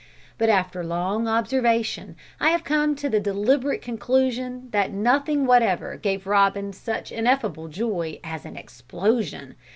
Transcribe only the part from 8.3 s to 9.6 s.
an explosion!